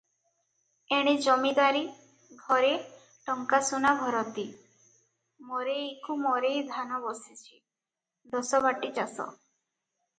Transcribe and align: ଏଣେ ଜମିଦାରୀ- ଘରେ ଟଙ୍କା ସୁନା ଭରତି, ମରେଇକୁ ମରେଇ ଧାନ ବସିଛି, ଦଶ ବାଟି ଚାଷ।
ଏଣେ 0.95 1.11
ଜମିଦାରୀ- 1.25 1.83
ଘରେ 2.45 2.71
ଟଙ୍କା 3.29 3.61
ସୁନା 3.69 3.93
ଭରତି, 4.01 4.47
ମରେଇକୁ 5.53 6.19
ମରେଇ 6.27 6.69
ଧାନ 6.75 7.03
ବସିଛି, 7.09 7.65
ଦଶ 8.37 8.67
ବାଟି 8.69 8.95
ଚାଷ। 9.01 9.31